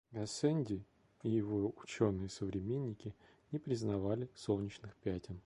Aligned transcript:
Гассенди 0.11 0.83
и 1.21 1.29
его 1.29 1.75
ученые 1.83 2.27
современники 2.29 3.13
не 3.51 3.59
признавали 3.59 4.29
солнечных 4.35 4.95
пятен. 4.97 5.39